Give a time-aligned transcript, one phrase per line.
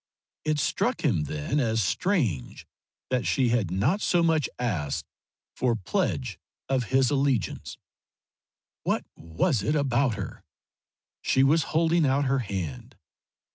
[0.43, 2.65] It struck him then as strange
[3.11, 5.05] that she had not so much as asked
[5.55, 7.77] for pledge of his allegiance.
[8.81, 10.43] What was it about her?
[11.21, 12.95] She was holding out her hand.